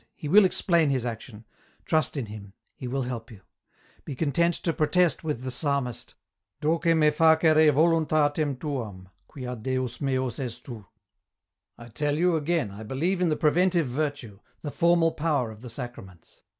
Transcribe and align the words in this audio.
He 0.15 0.27
will 0.27 0.45
explain 0.45 0.89
His 0.89 1.05
action; 1.05 1.45
trust 1.85 2.17
in 2.17 2.25
Him, 2.25 2.53
He 2.73 2.87
will 2.87 3.03
help 3.03 3.29
you; 3.29 3.41
be 4.03 4.15
content 4.15 4.55
to 4.55 4.73
protest 4.73 5.23
with 5.23 5.43
the 5.43 5.51
Psalmist:' 5.51 6.15
Doce 6.63 6.95
me 6.97 7.09
facere 7.11 7.71
voluntatem 7.71 8.57
tuam, 8.57 9.09
quia 9.27 9.55
Deus 9.55 10.01
mens 10.01 10.39
es 10.39 10.57
tu.'" 10.57 10.87
I 11.77 11.89
tell 11.89 12.17
you 12.17 12.35
again 12.35 12.71
I 12.71 12.81
believe 12.81 13.21
in 13.21 13.29
the 13.29 13.35
preventive 13.37 13.85
virtue, 13.89 14.39
the 14.63 14.71
formal 14.71 15.11
power 15.11 15.51
of 15.51 15.61
the 15.61 15.69
Sacraments. 15.69 16.41